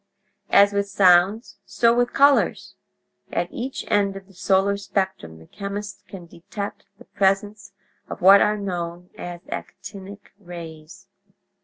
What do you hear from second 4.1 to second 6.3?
of the solar spectrum the chemist can